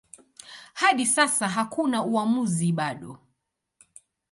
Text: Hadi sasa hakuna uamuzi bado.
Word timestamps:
Hadi 0.73 1.05
sasa 1.05 1.47
hakuna 1.55 1.99
uamuzi 2.03 2.69
bado. 2.71 3.11